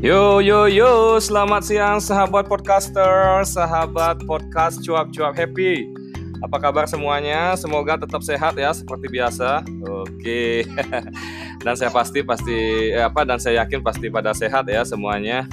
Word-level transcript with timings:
Yo 0.00 0.40
yo 0.40 0.64
yo, 0.64 1.20
selamat 1.20 1.60
siang 1.60 2.00
sahabat 2.00 2.48
podcaster, 2.48 3.44
sahabat 3.44 4.24
podcast 4.24 4.80
cuap-cuap 4.80 5.36
happy. 5.36 5.92
Apa 6.40 6.56
kabar 6.56 6.88
semuanya? 6.88 7.52
Semoga 7.52 8.00
tetap 8.00 8.24
sehat 8.24 8.56
ya 8.56 8.72
seperti 8.72 9.12
biasa. 9.12 9.60
Oke. 9.84 10.64
Dan 11.68 11.76
saya 11.76 11.92
pasti 11.92 12.24
pasti 12.24 12.88
eh, 12.96 13.04
apa 13.04 13.28
dan 13.28 13.36
saya 13.36 13.60
yakin 13.60 13.84
pasti 13.84 14.08
pada 14.08 14.32
sehat 14.32 14.72
ya 14.72 14.88
semuanya. 14.88 15.44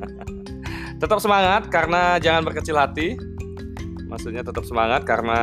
tetap 1.04 1.20
semangat 1.20 1.68
karena 1.68 2.16
jangan 2.16 2.48
berkecil 2.48 2.80
hati. 2.80 3.20
Maksudnya 4.08 4.40
tetap 4.40 4.64
semangat 4.64 5.04
karena 5.04 5.40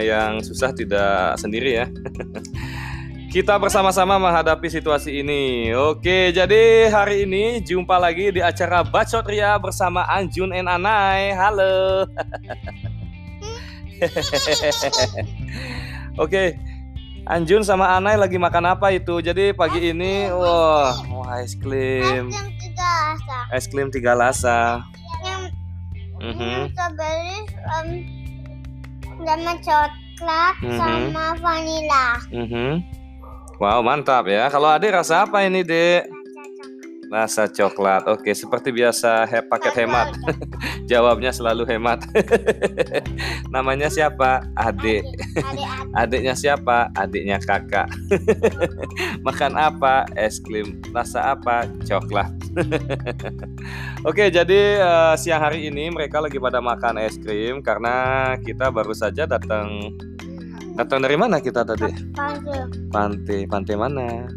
yang 0.00 0.40
susah 0.40 0.72
tidak 0.72 1.36
sendiri 1.36 1.84
ya. 1.84 1.86
Kita 3.28 3.60
bersama-sama 3.60 4.16
menghadapi 4.16 4.72
situasi 4.72 5.20
ini. 5.20 5.68
Oke, 5.76 6.32
jadi 6.32 6.88
hari 6.88 7.28
ini 7.28 7.60
jumpa 7.60 8.00
lagi 8.00 8.32
di 8.32 8.40
acara 8.40 8.80
Bacot 8.80 9.20
Ria 9.28 9.60
bersama 9.60 10.08
Anjun 10.08 10.48
and 10.48 10.64
Anai. 10.64 11.36
Halo. 11.36 12.08
Oke, 16.24 16.56
Anjun 17.28 17.60
sama 17.60 17.92
Anai 17.92 18.16
lagi 18.16 18.40
makan 18.40 18.72
apa 18.72 18.96
itu? 18.96 19.20
Jadi 19.20 19.52
pagi 19.52 19.92
ini, 19.92 20.32
wah, 20.32 20.96
wah 21.12 21.36
es 21.44 21.52
krim. 21.52 22.32
Es 22.32 22.32
krim 22.32 22.48
tiga 22.56 22.88
rasa. 23.12 23.36
Es 23.52 23.64
krim 23.68 23.88
tiga 23.92 24.12
rasa. 24.16 24.58
Yang 25.20 25.42
Mhm. 26.18 26.40
yang 26.40 26.66
strawberry 26.72 27.36
um, 27.76 27.88
sama 29.20 29.52
coklat 29.60 30.54
Mhm. 30.64 30.78
sama 30.80 31.24
vanila. 31.38 32.06
Mhm. 32.32 32.72
Wow, 33.58 33.82
mantap 33.82 34.30
ya. 34.30 34.46
Kalau 34.54 34.70
Ade 34.70 34.86
rasa 34.86 35.26
apa 35.26 35.42
ini, 35.42 35.66
Dek? 35.66 36.06
Rasa 37.10 37.50
coklat. 37.50 38.06
Oke, 38.06 38.30
seperti 38.30 38.70
biasa 38.70 39.26
he 39.26 39.42
paket 39.42 39.82
hemat. 39.82 40.14
Jawabnya 40.90 41.34
selalu 41.34 41.66
hemat. 41.66 42.06
Namanya 43.54 43.90
siapa? 43.90 44.46
Adik. 44.54 45.02
Adiknya 46.00 46.38
siapa? 46.38 46.92
Adiknya 46.94 47.42
kakak. 47.42 47.90
Makan 49.26 49.58
apa? 49.58 50.06
Es 50.14 50.38
krim. 50.38 50.78
Rasa 50.94 51.34
apa? 51.34 51.66
Coklat. 51.82 52.30
Oke, 54.06 54.30
jadi 54.30 54.78
eh, 54.78 55.14
siang 55.18 55.42
hari 55.42 55.66
ini 55.66 55.90
mereka 55.90 56.22
lagi 56.22 56.38
pada 56.38 56.62
makan 56.62 57.02
es 57.02 57.18
krim 57.18 57.58
karena 57.58 58.36
kita 58.38 58.70
baru 58.70 58.94
saja 58.94 59.26
datang 59.26 59.98
datang 60.78 61.02
dari 61.02 61.18
mana 61.18 61.42
kita 61.42 61.66
tadi? 61.66 61.90
Panggil. 62.14 62.70
Pantai, 62.94 63.50
pantai 63.50 63.74
mana? 63.74 64.30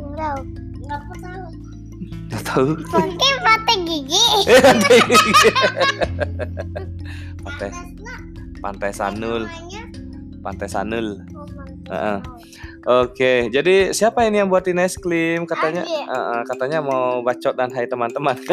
Enggak. 0.00 0.40
Enggak 0.80 1.02
tahu. 1.20 1.44
Gak 2.28 2.42
tahu. 2.48 2.68
Mungkin 2.76 3.34
pantai 3.46 3.76
gigi. 3.84 4.24
pantai, 7.44 7.70
pantai 8.64 8.90
Sanul, 8.92 9.44
pantai 10.40 10.68
Sanul. 10.68 11.20
oh, 11.36 11.44
pantai. 11.52 11.92
Heeh. 11.92 12.18
Oke, 12.88 13.52
jadi 13.52 13.92
siapa 13.92 14.24
ini 14.24 14.40
yang 14.40 14.48
buatin 14.48 14.80
es 14.80 14.96
krim? 14.96 15.44
Katanya, 15.44 15.84
eh, 15.84 16.08
eh, 16.08 16.40
katanya 16.48 16.80
mau 16.80 17.20
bacot 17.20 17.52
dan 17.52 17.68
hai 17.76 17.84
teman-teman. 17.84 18.36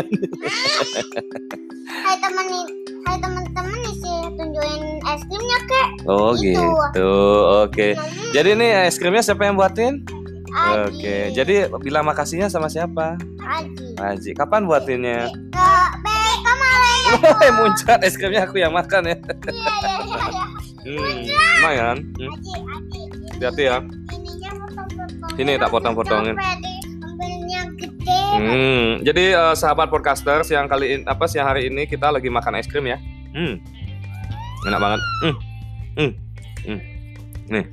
Hai 1.85 2.17
teman 2.17 2.47
Hai 3.05 3.15
teman-teman 3.21 3.79
isi 3.87 4.13
tunjukin 4.35 4.99
es 5.07 5.21
krimnya. 5.29 5.54
Oh 6.05 6.31
Gitu. 6.37 6.57
gitu. 6.57 7.13
Oke. 7.65 7.93
Namanya 7.93 8.31
Jadi 8.33 8.49
ini 8.53 8.67
es 8.87 8.95
krimnya 8.97 9.23
siapa 9.23 9.45
yang 9.45 9.55
buatin? 9.57 10.05
Aji. 10.55 10.79
Oke. 10.87 11.17
Jadi 11.35 11.55
bilang 11.83 12.07
makasihnya 12.07 12.47
sama 12.47 12.71
siapa? 12.71 13.19
Aji. 13.43 13.87
Aji. 13.99 14.31
Kapan 14.33 14.63
buatinnya? 14.65 15.27
Woi, 17.15 17.49
muncat 17.59 18.01
es 18.01 18.15
krimnya 18.15 18.47
aku 18.47 18.57
yang 18.59 18.73
makan 18.73 19.11
ya. 19.11 19.17
Iya, 19.17 19.53
iya, 19.53 19.95
iya, 20.01 20.23
iya. 20.31 20.45
Hmm, 20.85 21.17
lumayan. 21.57 21.97
Hmm, 22.17 22.33
hati-hati 23.33 23.63
ya. 23.65 23.77
Ini 25.35 25.57
tak 25.57 25.73
potong-potongin. 25.73 26.37
Hmm, 28.35 29.01
jadi 29.01 29.33
eh, 29.33 29.55
sahabat 29.55 29.87
podcaster 29.89 30.43
siang 30.43 30.67
kali 30.67 30.99
ini 30.99 31.03
apa 31.07 31.25
siang 31.25 31.47
hari 31.49 31.71
ini 31.71 31.87
kita 31.87 32.11
lagi 32.11 32.29
makan 32.29 32.59
es 32.59 32.67
krim 32.69 32.85
ya. 32.85 32.99
Hmm. 33.33 33.57
Enak 34.67 34.79
banget. 34.79 35.01
Hmm. 35.23 35.35
Hmm. 35.95 36.13
Hmm. 36.67 36.81
Nih. 37.49 37.65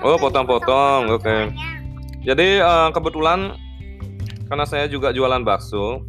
Oh, 0.00 0.16
potong-potong. 0.16 1.12
Oke. 1.12 1.52
Jadi 2.26 2.58
eh, 2.58 2.88
kebetulan 2.90 3.54
karena 4.50 4.64
saya 4.66 4.86
juga 4.90 5.14
jualan 5.14 5.42
bakso. 5.46 6.02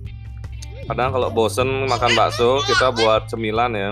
Kadang 0.87 1.11
kalau 1.11 1.29
bosen 1.29 1.85
makan 1.91 2.15
bakso, 2.15 2.63
kita 2.63 2.95
buat 2.95 3.27
cemilan 3.27 3.75
ya. 3.75 3.91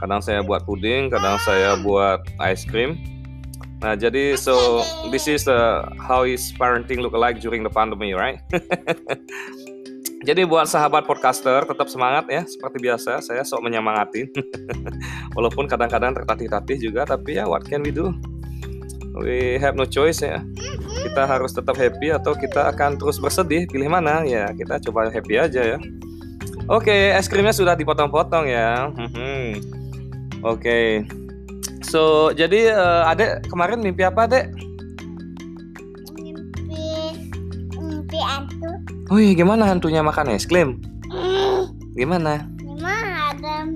Kadang 0.00 0.22
saya 0.24 0.40
buat 0.40 0.64
puding, 0.64 1.10
kadang 1.12 1.36
saya 1.42 1.76
buat 1.82 2.24
ice 2.40 2.64
cream. 2.64 2.96
Nah, 3.78 3.94
jadi 3.94 4.34
so 4.34 4.82
this 5.14 5.30
is 5.30 5.46
the 5.46 5.86
how 6.02 6.26
is 6.26 6.50
parenting 6.58 6.98
look 6.98 7.14
like 7.14 7.38
during 7.38 7.62
the 7.62 7.70
pandemic, 7.70 8.14
right? 8.18 8.42
Jadi 10.18 10.42
buat 10.42 10.66
sahabat 10.66 11.06
podcaster 11.06 11.62
tetap 11.62 11.86
semangat 11.86 12.26
ya 12.26 12.42
seperti 12.42 12.82
biasa. 12.82 13.22
Saya 13.22 13.46
sok 13.46 13.62
menyemangatin 13.62 14.26
walaupun 15.38 15.70
kadang-kadang 15.70 16.10
tertatih-tatih 16.18 16.90
juga 16.90 17.06
tapi 17.06 17.38
ya 17.38 17.46
what 17.46 17.62
can 17.62 17.86
we 17.86 17.94
do? 17.94 18.10
We 19.18 19.62
have 19.62 19.78
no 19.78 19.86
choice 19.86 20.22
ya. 20.22 20.42
Kita 21.06 21.22
harus 21.26 21.54
tetap 21.54 21.78
happy 21.78 22.10
atau 22.10 22.34
kita 22.34 22.70
akan 22.74 22.98
terus 22.98 23.22
bersedih 23.22 23.70
pilih 23.70 23.86
mana? 23.90 24.26
Ya 24.26 24.50
kita 24.54 24.82
coba 24.90 25.06
happy 25.10 25.38
aja 25.38 25.62
ya. 25.74 25.78
Oke 26.66 27.14
es 27.14 27.30
krimnya 27.30 27.54
sudah 27.54 27.78
dipotong-potong 27.78 28.50
ya. 28.50 28.90
Mhm. 28.90 29.62
oke. 30.42 31.06
So 31.86 32.34
jadi 32.34 32.74
eh, 32.74 33.02
adek 33.14 33.46
kemarin 33.46 33.80
mimpi 33.86 34.02
apa 34.02 34.26
adek 34.26 34.50
oh 39.08 39.18
iya 39.18 39.32
gimana 39.34 39.64
hantunya 39.64 40.00
makan 40.00 40.32
es 40.32 40.44
krim 40.44 40.80
gimana 41.92 42.46
Gimana 42.54 43.34
ada 43.34 43.66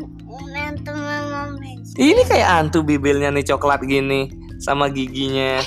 hantu 0.55 0.93
mama 0.93 1.51
ini 1.95 2.23
kayak 2.23 2.49
hantu 2.51 2.81
bibirnya 2.81 3.29
nih 3.29 3.45
coklat 3.45 3.83
gini 3.83 4.31
sama 4.59 4.87
giginya 4.89 5.59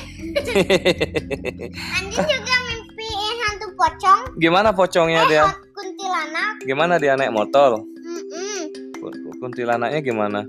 Andi 1.95 2.15
juga 2.15 2.55
mimpiin 2.61 3.35
hantu 3.41 3.67
pocong. 3.75 4.19
gimana 4.35 4.69
pocongnya 4.71 5.21
Eh, 5.21 5.29
dia 5.29 5.43
kuntilanak. 5.69 6.53
gimana 6.63 6.93
dia 6.95 7.13
naik 7.13 7.29
motor 7.29 7.83
Mm-mm. 7.83 8.59
Kun- 8.95 9.19
kuntilanaknya 9.37 9.99
gimana 10.01 10.39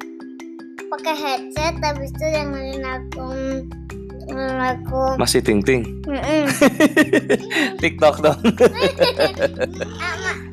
Pakai 0.86 1.14
headset 1.14 1.74
habis 1.82 2.14
itu 2.14 2.24
yang 2.24 2.54
ngeliatin 2.54 3.66
aku 4.30 4.54
aku. 4.62 5.02
masih 5.18 5.42
ting 5.42 5.58
ting 5.60 5.82
Mm-mm. 6.04 6.46
tiktok 7.86 8.18
dong. 8.18 8.40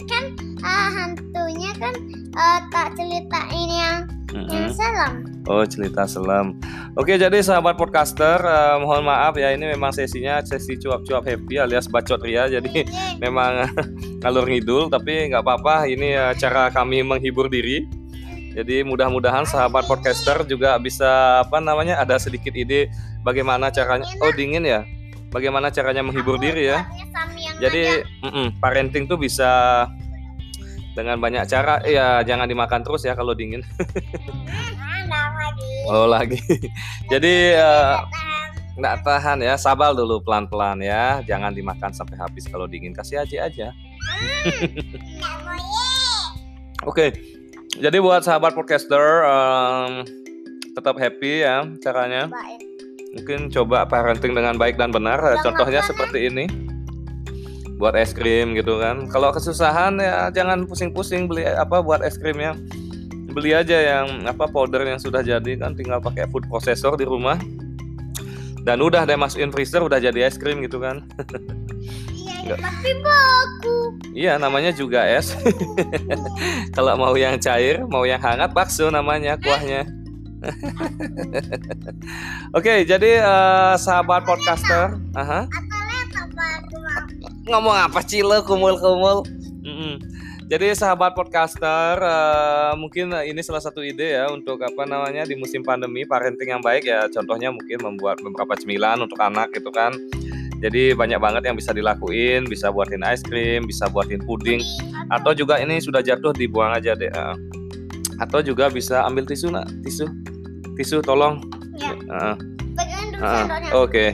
Kan 0.06 0.24
ah, 0.62 0.88
hantunya 0.94 1.72
kan 1.82 1.96
ah, 2.38 2.62
tak 2.70 2.94
ceritain 2.94 3.70
yang 3.74 3.98
yang 4.34 4.70
Mm-mm. 4.70 4.74
selam. 4.74 5.14
oh 5.50 5.66
cerita 5.66 6.06
selam. 6.06 6.58
Oke 6.94 7.18
jadi 7.18 7.42
sahabat 7.42 7.74
podcaster 7.78 8.38
eh, 8.38 8.76
mohon 8.82 9.06
maaf 9.06 9.34
ya 9.38 9.50
ini 9.54 9.66
memang 9.74 9.90
sesinya 9.90 10.42
sesi 10.46 10.78
cuap-cuap 10.78 11.26
happy 11.26 11.58
alias 11.58 11.90
bacot 11.90 12.22
ria 12.22 12.46
jadi 12.50 12.66
Ini 12.66 12.84
memang 13.26 13.66
ngalur 14.22 14.46
ngidul 14.46 14.94
tapi 14.94 15.34
nggak 15.34 15.42
apa-apa 15.42 15.90
ini 15.90 16.14
eh, 16.14 16.34
cara 16.38 16.70
kami 16.70 17.02
menghibur 17.02 17.50
diri. 17.50 17.86
Jadi 18.54 18.86
mudah-mudahan 18.86 19.50
sahabat 19.50 19.90
podcaster 19.90 20.46
juga 20.46 20.78
bisa 20.78 21.42
apa 21.42 21.58
namanya 21.58 21.98
ada 21.98 22.22
sedikit 22.22 22.54
ide 22.54 22.94
bagaimana 23.26 23.74
caranya. 23.74 24.06
Oh 24.22 24.30
dingin 24.30 24.62
ya 24.62 24.86
bagaimana 25.34 25.74
caranya 25.74 26.06
menghibur 26.06 26.38
diri 26.38 26.70
ya. 26.70 26.86
Jadi 27.58 28.06
mm-mm, 28.22 28.62
parenting 28.62 29.10
tuh 29.10 29.18
bisa 29.18 29.84
dengan 30.94 31.18
banyak 31.18 31.50
cara. 31.50 31.82
Ya 31.84 32.22
jangan 32.22 32.46
dimakan 32.46 32.86
terus 32.86 33.04
ya 33.04 33.18
kalau 33.18 33.34
dingin. 33.34 33.66
Oh 35.84 36.08
lagi. 36.08 36.40
Jadi 37.12 37.60
eh, 37.60 37.96
nggak 38.80 39.04
tahan 39.04 39.44
ya 39.44 39.60
sabar 39.60 39.92
dulu 39.92 40.24
pelan-pelan 40.24 40.80
ya. 40.80 41.20
Jangan 41.28 41.52
dimakan 41.52 41.92
sampai 41.92 42.16
habis. 42.16 42.48
Kalau 42.48 42.72
dingin 42.72 42.96
kasih 42.96 43.20
aja 43.20 43.52
aja. 43.52 43.68
Ye. 44.24 44.32
Oke, 46.84 47.16
jadi 47.80 48.00
buat 48.04 48.28
sahabat 48.28 48.56
podcaster 48.56 49.24
em, 49.24 49.92
tetap 50.76 51.00
happy 51.00 51.48
ya 51.48 51.64
caranya. 51.80 52.28
Mungkin 53.14 53.54
coba 53.54 53.86
parenting 53.86 54.34
dengan 54.34 54.58
baik 54.58 54.82
dan 54.82 54.90
benar. 54.90 55.22
Eh, 55.22 55.38
Contohnya 55.46 55.86
seperti 55.86 56.34
ini. 56.34 56.46
Buat 57.78 57.94
es 57.98 58.14
krim 58.14 58.58
gitu 58.58 58.82
kan. 58.82 59.06
Kalau 59.10 59.30
kesusahan 59.30 60.02
ya 60.02 60.30
jangan 60.34 60.66
pusing-pusing 60.66 61.30
beli 61.30 61.46
apa 61.46 61.82
buat 61.86 62.02
es 62.02 62.18
krimnya. 62.18 62.58
Beli 63.34 63.54
aja 63.54 63.78
yang 63.78 64.30
apa 64.30 64.46
powder 64.46 64.86
yang 64.86 65.02
sudah 65.02 65.26
jadi 65.26 65.58
kan 65.58 65.74
tinggal 65.74 66.02
pakai 66.02 66.30
food 66.30 66.46
processor 66.50 66.98
di 66.98 67.06
rumah. 67.06 67.38
Dan 68.64 68.80
udah 68.80 69.04
deh 69.04 69.20
masukin 69.20 69.52
freezer 69.52 69.84
udah 69.84 70.00
jadi 70.00 70.30
es 70.30 70.40
krim 70.40 70.64
gitu 70.64 70.80
kan. 70.80 71.04
Iya 72.44 72.44
Nggak. 72.44 72.60
Tapi 72.60 72.92
baku. 73.00 73.78
Iya, 74.14 74.34
namanya 74.36 74.72
juga 74.76 75.08
es. 75.08 75.32
Kalau 76.76 76.94
mau 77.00 77.16
yang 77.16 77.40
cair, 77.40 77.88
mau 77.88 78.04
yang 78.04 78.20
hangat, 78.20 78.52
bakso 78.52 78.92
namanya 78.92 79.40
kuahnya. 79.40 79.88
Oke, 82.58 82.84
jadi 82.84 83.24
eh, 83.24 83.74
sahabat 83.80 84.28
podcaster, 84.28 85.00
apa 85.16 85.48
aku 86.60 86.76
mau. 86.78 87.02
ngomong 87.48 87.76
apa 87.76 88.00
cile 88.04 88.44
kumul-kumul. 88.44 89.24
Mm-mm. 89.64 89.96
Jadi 90.52 90.76
sahabat 90.76 91.16
podcaster, 91.16 91.98
eh, 91.98 92.72
mungkin 92.76 93.16
ini 93.24 93.40
salah 93.40 93.64
satu 93.64 93.80
ide 93.80 94.20
ya 94.20 94.28
untuk 94.30 94.60
apa 94.60 94.84
namanya 94.84 95.24
di 95.24 95.40
musim 95.40 95.64
pandemi 95.64 96.04
parenting 96.04 96.52
yang 96.52 96.62
baik 96.62 96.86
ya. 96.86 97.08
Contohnya 97.10 97.50
mungkin 97.50 97.80
membuat 97.80 98.20
beberapa 98.20 98.54
cemilan 98.60 99.02
untuk 99.02 99.18
anak 99.24 99.56
gitu 99.56 99.72
kan. 99.72 99.96
Jadi 100.64 100.96
banyak 100.96 101.20
banget 101.20 101.44
yang 101.52 101.60
bisa 101.60 101.76
dilakuin, 101.76 102.48
bisa 102.48 102.72
buatin 102.72 103.04
es 103.04 103.20
krim, 103.20 103.68
bisa 103.68 103.92
buatin 103.92 104.24
puding, 104.24 104.64
atau 105.12 105.36
juga 105.36 105.60
ini 105.60 105.84
sudah 105.84 106.00
jatuh 106.00 106.32
dibuang 106.32 106.72
aja 106.72 106.96
deh. 106.96 107.12
eh. 107.12 107.36
Atau 108.16 108.40
juga 108.40 108.72
bisa 108.72 109.04
ambil 109.04 109.28
tisu 109.28 109.52
nak, 109.52 109.68
tisu, 109.84 110.08
tisu 110.76 111.02
tolong. 111.02 111.40
Ya. 111.78 111.94
Eh, 111.94 112.36
sendoknya. 113.18 113.70
Oke. 113.78 114.06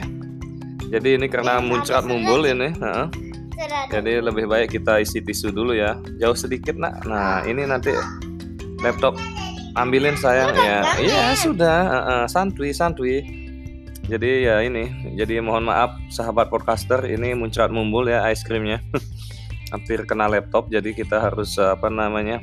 Jadi 0.90 1.16
ini 1.16 1.26
karena 1.30 1.62
Ini 1.62 1.66
muncrat 1.70 2.02
mumbul 2.02 2.42
ini. 2.44 2.74
ada. 2.74 3.06
Jadi 3.92 4.24
lebih 4.24 4.48
baik 4.48 4.72
kita 4.72 4.98
isi 4.98 5.20
tisu 5.20 5.52
dulu 5.52 5.76
ya. 5.76 5.94
Jauh 6.18 6.34
sedikit 6.34 6.74
nak. 6.74 7.04
Nah 7.04 7.44
ini 7.44 7.68
nanti 7.68 7.92
laptop 8.80 9.14
ambilin 9.76 10.16
sayang 10.16 10.50
ya. 10.56 10.82
jangan. 10.82 10.96
Iya 10.98 11.24
sudah. 11.36 11.78
eh, 11.84 12.02
eh, 12.10 12.24
santuy 12.26 12.70
santuy. 12.72 13.22
Jadi 14.10 14.48
ya 14.48 14.64
ini. 14.64 15.14
Jadi 15.14 15.38
mohon 15.38 15.68
maaf 15.68 15.94
sahabat 16.10 16.50
podcaster 16.50 17.04
ini 17.06 17.36
muncrat 17.36 17.70
mumbul 17.70 18.08
ya 18.08 18.26
es 18.32 18.42
krimnya. 18.42 18.82
Hampir 19.72 20.02
kena 20.02 20.26
laptop. 20.26 20.66
Jadi 20.66 20.96
kita 20.96 21.22
harus 21.22 21.54
apa 21.60 21.86
namanya? 21.86 22.42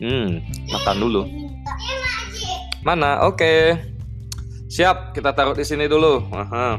Hmm 0.00 0.40
makan 0.72 0.96
dulu. 0.96 1.22
Mana? 2.80 3.24
Oke. 3.24 3.76
Siap 4.66 5.12
kita 5.12 5.30
taruh 5.30 5.52
di 5.52 5.62
sini 5.62 5.84
dulu. 5.84 6.22
Aha. 6.30 6.78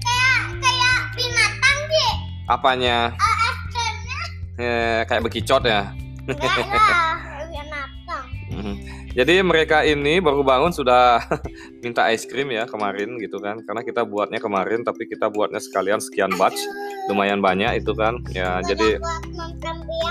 Kayak 0.00 0.40
kayak 0.62 0.96
binatang 1.12 1.78
sih. 1.84 2.10
Apanya? 2.46 2.96
Krimnya 3.12 4.20
Eh, 4.56 5.00
kayak 5.04 5.22
bekicot 5.22 5.62
ya. 5.62 5.90
enggak 6.24 6.48
lah. 6.70 7.16
Binatang. 7.44 8.24
Mhm. 8.48 8.74
Jadi 9.14 9.34
mereka 9.42 9.82
ini 9.82 10.18
baru 10.18 10.40
bangun 10.40 10.70
sudah 10.70 11.22
minta 11.84 12.08
es 12.08 12.24
krim 12.24 12.48
ya 12.48 12.64
kemarin 12.64 13.14
gitu 13.18 13.38
kan 13.38 13.62
karena 13.62 13.82
kita 13.82 14.02
buatnya 14.02 14.40
kemarin 14.40 14.82
tapi 14.82 15.06
kita 15.06 15.28
buatnya 15.28 15.60
sekalian 15.60 16.02
sekian 16.02 16.34
batch 16.34 16.58
lumayan 17.06 17.38
banyak 17.38 17.78
itu 17.78 17.94
kan 17.94 18.18
ya 18.28 18.58
jadi 18.60 18.98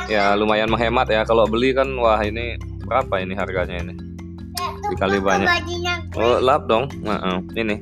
ya 0.07 0.39
lumayan 0.39 0.71
menghemat 0.71 1.09
ya 1.09 1.27
kalau 1.27 1.43
beli 1.43 1.75
kan 1.75 1.91
wah 1.99 2.15
ini 2.15 2.55
berapa 2.85 3.11
ini 3.19 3.35
harganya 3.35 3.75
ini 3.81 3.93
Dikali 4.91 5.19
banyak. 5.23 5.47
Oh 6.19 6.41
lap 6.43 6.67
dong 6.67 6.91
Nah, 6.99 7.19
eh, 7.19 7.39
ini 7.61 7.77
ya. 7.79 7.81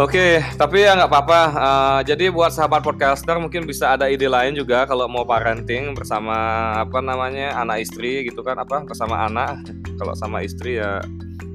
Oke, 0.00 0.40
tapi 0.56 0.88
ya 0.88 0.96
nggak 0.96 1.12
apa-apa. 1.12 1.40
Eh, 1.52 2.00
jadi 2.08 2.32
buat 2.32 2.48
sahabat 2.48 2.80
podcaster 2.80 3.36
mungkin 3.36 3.68
bisa 3.68 3.92
ada 3.92 4.08
ide 4.08 4.24
lain 4.24 4.56
juga 4.56 4.88
kalau 4.88 5.04
mau 5.04 5.20
parenting 5.28 5.92
bersama 5.92 6.32
apa 6.80 7.04
namanya 7.04 7.52
anak 7.60 7.84
istri 7.84 8.24
gitu 8.24 8.40
kan 8.40 8.56
apa 8.56 8.88
bersama 8.88 9.28
anak. 9.28 9.60
Kalau 10.00 10.16
sama 10.16 10.40
istri 10.40 10.80
ya 10.80 11.04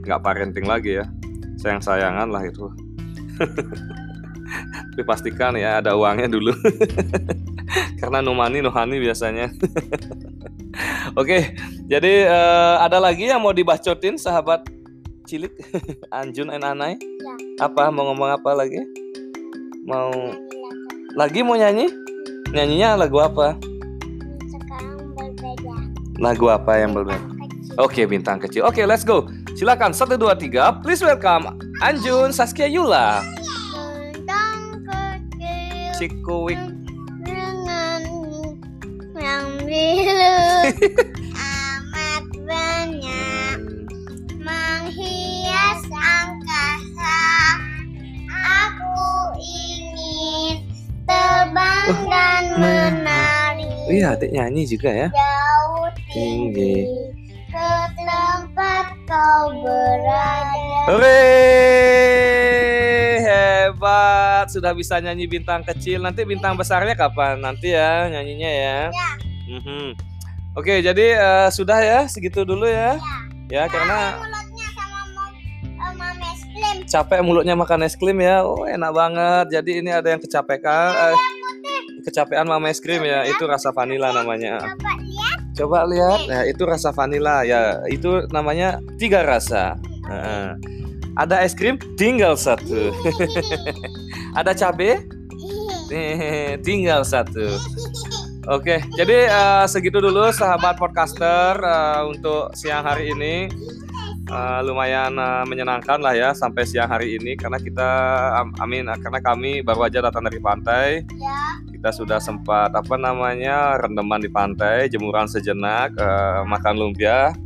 nggak 0.05 0.21
parenting 0.21 0.69
lagi 0.69 1.01
ya, 1.01 1.05
sayang-sayangan 1.57 2.29
lah 2.29 2.45
itu. 2.45 2.69
tapi 4.97 5.05
pastikan 5.05 5.53
ya 5.53 5.77
ada 5.77 5.93
uangnya 5.93 6.25
dulu. 6.25 6.53
Karena 8.01 8.25
no 8.25 8.33
honey 8.37 8.97
biasanya. 8.97 9.53
Oke, 11.21 11.53
jadi 11.87 12.27
eh, 12.27 12.75
ada 12.83 12.99
lagi 12.99 13.31
yang 13.31 13.39
mau 13.39 13.55
dibacotin 13.55 14.19
sahabat 14.19 14.67
cilik 15.23 15.51
Anjun 16.19 16.51
and 16.51 16.63
Anai? 16.67 16.99
Ya. 16.99 17.67
Apa 17.67 17.87
mau 17.87 18.11
ngomong 18.11 18.27
apa 18.27 18.51
lagi? 18.51 18.79
Mau 19.87 20.11
lagi 21.15 21.39
mau 21.47 21.55
nyanyi? 21.55 21.87
Nyanyinya 22.51 23.07
lagu 23.07 23.19
apa? 23.23 23.55
Lagu 26.19 26.51
apa 26.51 26.81
yang 26.81 26.91
berbeda? 26.91 27.19
Oke, 27.77 28.09
bintang 28.09 28.41
kecil. 28.41 28.65
Oke, 28.65 28.81
let's 28.89 29.05
go. 29.05 29.29
Silakan 29.53 29.93
satu 29.93 30.17
dua 30.17 30.33
tiga. 30.33 30.81
Please 30.81 31.03
welcome 31.05 31.55
Anjun 31.79 32.33
Saskia 32.33 32.65
Yula. 32.65 33.21
Bentang 33.21 34.81
kecil 34.83 35.93
Cikuwik. 35.95 36.59
dengan 37.21 38.01
yang 39.13 39.45
biru 39.61 40.33
Iya, 53.97 54.13
adik 54.13 54.29
nyanyi 54.29 54.63
juga 54.69 54.93
ya. 54.93 55.07
jauh 55.09 55.89
Tinggi. 56.13 56.85
tinggi 56.85 57.17
ke 57.47 57.69
tempat 57.97 58.85
kau 59.09 59.49
berada. 59.57 60.29
Hore! 60.85 61.23
Hebat, 63.25 64.53
sudah 64.53 64.71
bisa 64.77 65.01
nyanyi 65.01 65.25
bintang 65.25 65.65
kecil. 65.65 66.05
Nanti 66.05 66.21
bintang 66.29 66.53
besarnya 66.53 66.93
kapan? 66.93 67.41
Nanti 67.41 67.73
ya 67.73 68.05
nyanyinya 68.13 68.51
ya. 68.51 68.79
Ya. 68.93 69.09
Mhm. 69.57 69.97
Oke, 70.53 70.85
jadi 70.85 71.05
eh, 71.17 71.49
sudah 71.49 71.81
ya 71.81 71.99
segitu 72.05 72.45
dulu 72.45 72.69
ya. 72.69 73.01
Ya, 73.49 73.65
karena 73.65 74.21
mulutnya 74.21 74.67
sama 74.75 75.01
mom, 75.15 75.31
eh, 75.33 76.75
capek 76.85 77.19
mulutnya 77.25 77.55
makan 77.57 77.87
es 77.87 77.97
krim 77.97 78.21
ya. 78.21 78.45
Oh, 78.45 78.69
enak 78.69 78.91
banget. 78.93 79.45
Jadi 79.57 79.81
ini 79.81 79.89
ada 79.89 80.13
yang 80.13 80.21
kecapekan. 80.21 81.15
Kecapean 82.07 82.47
mama 82.47 82.71
es 82.71 82.79
krim 82.79 83.03
ya. 83.03 83.27
Itu 83.27 83.43
rasa 83.43 83.75
vanila 83.75 84.15
namanya. 84.15 84.63
Coba 84.63 84.95
lihat. 84.95 85.37
Coba 85.53 85.79
lihat. 85.83 86.19
Nah, 86.31 86.41
itu 86.47 86.63
rasa 86.63 86.95
vanila 86.95 87.43
ya. 87.43 87.83
Itu 87.91 88.23
namanya 88.31 88.79
tiga 88.95 89.27
rasa. 89.27 89.75
Ada 91.19 91.43
es 91.43 91.51
krim 91.51 91.75
tinggal 91.99 92.39
satu. 92.39 92.95
ada 94.39 94.55
cabe 94.55 95.03
Eh, 95.87 96.59
tinggal 96.67 97.03
satu. 97.07 97.47
Oke, 98.47 98.79
jadi 98.95 99.27
eh, 99.27 99.65
segitu 99.67 99.99
dulu 99.99 100.31
sahabat 100.31 100.79
podcaster 100.79 101.59
eh, 101.59 102.01
untuk 102.07 102.51
siang 102.55 102.83
hari 102.83 103.11
ini. 103.11 103.51
Eh, 104.27 104.59
lumayan 104.63 105.15
eh, 105.15 105.43
menyenangkan 105.47 105.99
lah 105.99 106.15
ya 106.15 106.29
sampai 106.35 106.63
siang 106.67 106.87
hari 106.91 107.19
ini 107.19 107.35
karena 107.39 107.59
kita 107.59 107.89
am- 108.39 108.55
amin 108.59 108.87
karena 108.99 109.19
kami 109.19 109.63
baru 109.63 109.87
aja 109.87 109.99
datang 110.03 110.27
dari 110.27 110.39
pantai. 110.39 111.03
Ya. 111.15 111.39
Kita 111.77 111.93
sudah 111.93 112.17
sempat 112.17 112.73
apa 112.73 112.97
namanya 112.97 113.77
rendeman 113.77 114.17
di 114.17 114.33
pantai, 114.33 114.89
jemuran 114.89 115.29
sejenak, 115.29 115.93
eh, 115.93 116.41
makan 116.49 116.73
lumpia, 116.73 117.37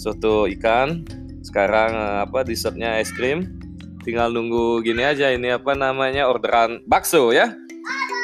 soto 0.00 0.48
ikan. 0.48 1.04
Sekarang 1.44 1.92
eh, 1.92 2.18
apa 2.24 2.40
dessertnya 2.40 2.96
es 2.96 3.12
krim. 3.12 3.44
Tinggal 4.00 4.32
nunggu 4.32 4.80
gini 4.80 5.04
aja 5.04 5.28
ini 5.28 5.52
apa 5.52 5.76
namanya 5.76 6.24
orderan 6.24 6.80
bakso 6.88 7.36
ya. 7.36 7.52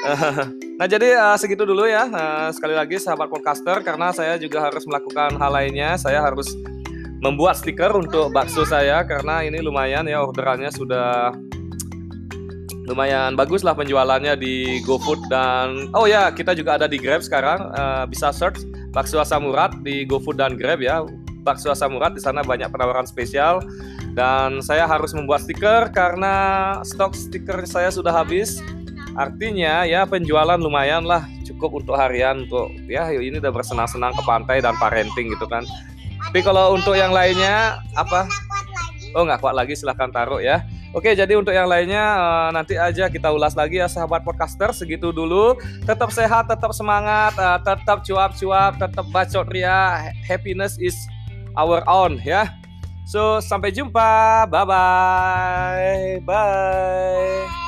Nah 0.73 0.91
jadi 0.91 1.15
eh, 1.15 1.37
segitu 1.39 1.63
dulu 1.63 1.87
ya 1.87 2.11
Eh, 2.11 2.49
sekali 2.51 2.75
lagi 2.75 2.99
sahabat 2.99 3.31
podcaster 3.31 3.87
karena 3.87 4.11
saya 4.11 4.35
juga 4.35 4.67
harus 4.67 4.83
melakukan 4.83 5.39
hal 5.39 5.53
lainnya 5.55 5.95
saya 5.95 6.19
harus 6.19 6.51
membuat 7.23 7.55
stiker 7.55 7.95
untuk 7.95 8.35
bakso 8.35 8.67
saya 8.67 9.07
karena 9.07 9.47
ini 9.47 9.63
lumayan 9.63 10.11
ya 10.11 10.19
orderannya 10.27 10.75
sudah 10.75 11.31
lumayan 12.91 13.39
bagus 13.39 13.63
lah 13.63 13.79
penjualannya 13.79 14.35
di 14.35 14.83
GoFood 14.83 15.31
dan 15.31 15.91
oh 15.95 16.11
ya 16.11 16.35
kita 16.35 16.57
juga 16.57 16.75
ada 16.81 16.91
di 16.91 16.99
Grab 16.99 17.23
sekarang 17.23 17.71
Eh, 17.73 18.05
bisa 18.11 18.35
search 18.35 18.63
bakso 18.91 19.23
asam 19.23 19.47
urat 19.47 19.71
di 19.87 20.03
GoFood 20.03 20.39
dan 20.43 20.59
Grab 20.59 20.83
ya 20.83 21.07
bakso 21.47 21.71
asam 21.71 21.95
urat 21.95 22.15
di 22.15 22.23
sana 22.23 22.43
banyak 22.43 22.71
penawaran 22.71 23.07
spesial 23.07 23.63
dan 24.13 24.61
saya 24.61 24.85
harus 24.85 25.15
membuat 25.15 25.47
stiker 25.47 25.89
karena 25.95 26.35
stok 26.85 27.15
stiker 27.15 27.65
saya 27.65 27.89
sudah 27.89 28.13
habis 28.13 28.61
Artinya 29.13 29.85
ya 29.85 30.09
penjualan 30.09 30.57
lumayan 30.57 31.05
lah 31.05 31.29
cukup 31.45 31.85
untuk 31.85 31.95
harian 32.01 32.49
untuk 32.49 32.73
ya 32.89 33.13
ini 33.13 33.37
udah 33.37 33.53
bersenang-senang 33.53 34.17
ke 34.17 34.23
pantai 34.25 34.65
dan 34.65 34.73
parenting 34.81 35.29
gitu 35.37 35.45
kan. 35.45 35.69
Tapi 36.31 36.41
kalau 36.41 36.73
untuk 36.73 36.97
yang 36.97 37.13
lainnya 37.13 37.77
apa? 37.93 38.25
Oh 39.13 39.29
nggak 39.29 39.45
kuat 39.45 39.53
lagi 39.53 39.77
silahkan 39.77 40.09
taruh 40.09 40.41
ya. 40.41 40.65
Oke 40.93 41.17
jadi 41.17 41.33
untuk 41.41 41.57
yang 41.57 41.65
lainnya 41.65 42.05
eh, 42.05 42.49
nanti 42.53 42.75
aja 42.77 43.09
kita 43.09 43.33
ulas 43.33 43.57
lagi 43.57 43.81
ya 43.81 43.89
sahabat 43.89 44.21
podcaster 44.21 44.77
segitu 44.77 45.09
dulu. 45.09 45.57
Tetap 45.89 46.13
sehat, 46.13 46.53
tetap 46.53 46.77
semangat, 46.77 47.33
eh, 47.37 47.59
tetap 47.65 48.05
cuap-cuap, 48.05 48.77
tetap 48.77 49.05
bacot 49.09 49.49
ria. 49.49 50.13
Happiness 50.29 50.77
is 50.77 50.97
our 51.57 51.81
own 51.89 52.21
ya. 52.21 52.53
So 53.09 53.41
sampai 53.41 53.73
jumpa, 53.73 54.45
bye 54.53 54.69
bye, 54.69 56.21
bye. 56.23 56.23
Bye. 56.29 57.62